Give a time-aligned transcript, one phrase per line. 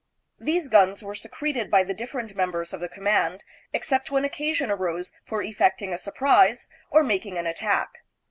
[0.39, 5.11] These guns were secreted by the different members of the command, except when occasion arose
[5.27, 7.99] for effecting a surprise or making an attack.